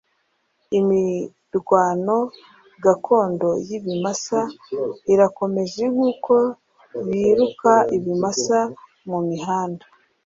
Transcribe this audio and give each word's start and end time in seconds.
Imirwano 0.79 2.17
gakondo 2.83 3.49
yibimasa 3.67 4.39
irakomeje 5.13 5.83
nkuko 5.93 6.33
biruka 7.05 7.73
ibimasa 7.97 8.59
mumihanda 9.09 9.85